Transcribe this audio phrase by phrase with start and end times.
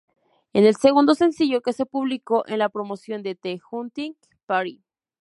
[0.53, 4.13] Es el segundo sencillo que se público en la promoción de "The Hunting
[4.47, 4.81] Party".